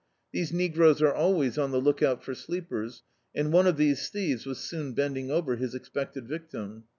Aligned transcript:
These 0.31 0.51
negroes 0.51 0.99
are 1.03 1.13
always 1.13 1.59
on 1.59 1.69
the 1.69 1.79
look 1.79 2.01
out 2.01 2.23
for 2.23 2.33
sleepers, 2.33 3.03
and 3.35 3.53
oat 3.53 3.67
of 3.67 3.77
these 3.77 4.09
thieves 4.09 4.47
was 4.47 4.57
soon 4.57 4.93
bending 4.93 5.29
over 5.29 5.57
his 5.57 5.75
expected 5.75 6.27
victim. 6.27 6.85